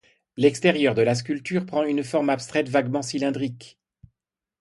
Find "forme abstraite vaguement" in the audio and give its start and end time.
2.03-3.03